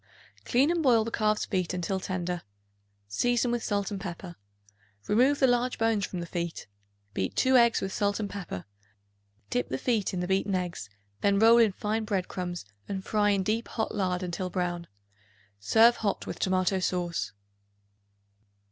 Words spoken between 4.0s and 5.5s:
pepper. Remove the